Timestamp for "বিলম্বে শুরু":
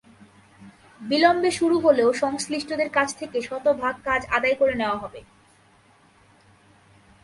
1.01-1.75